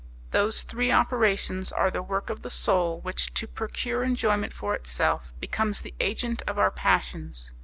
Those 0.31 0.63
three 0.63 0.91
operations 0.91 1.71
are 1.71 1.91
the 1.91 2.01
work 2.01 2.31
of 2.31 2.41
the 2.41 2.49
soul 2.49 2.99
which, 3.01 3.35
to 3.35 3.45
procure 3.45 4.03
enjoyment 4.03 4.51
for 4.51 4.73
itself, 4.73 5.31
becomes 5.39 5.81
the 5.81 5.93
agent 5.99 6.41
of 6.47 6.57
our 6.57 6.71
passions. 6.71 7.51